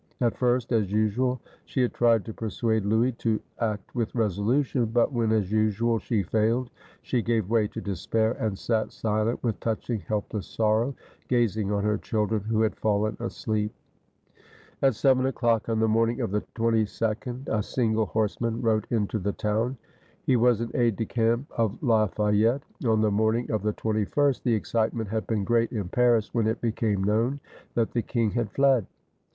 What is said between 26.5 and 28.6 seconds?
became known that the king had